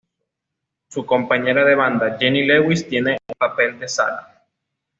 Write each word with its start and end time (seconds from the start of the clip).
Su 0.89 1.05
compañera 1.05 1.63
de 1.63 1.75
banda 1.75 2.17
Jenny 2.17 2.43
Lewis 2.43 2.87
tiene 2.89 3.13
el 3.27 3.35
papel 3.37 3.77
de 3.77 3.87
Sara. 3.87 4.45